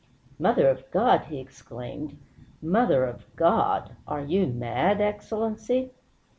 "Mother 0.39 0.67
of 0.67 0.89
God!" 0.89 1.25
he 1.25 1.37
exclaimed. 1.39 2.17
"Mother 2.59 3.05
of 3.05 3.23
God! 3.35 3.91
Are 4.07 4.23
you 4.25 4.47
mad, 4.47 4.99
Excellency?" 4.99 5.91